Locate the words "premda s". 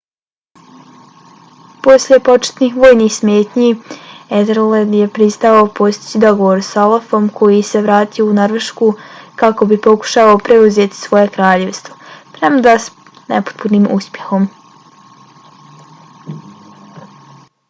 12.39-13.19